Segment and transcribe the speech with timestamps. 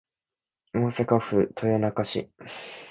[0.73, 2.31] 大阪府豊中市